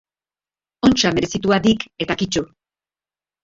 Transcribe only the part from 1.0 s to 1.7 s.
merezitua